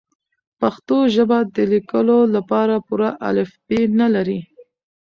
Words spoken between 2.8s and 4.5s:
پوره الفبې نلري.